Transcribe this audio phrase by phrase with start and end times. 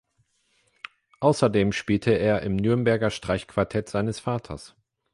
[1.19, 4.73] Außerdem spielte er im Nürnberger Streichquartett seines Vaters.